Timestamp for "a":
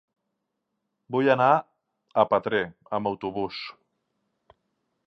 1.55-2.25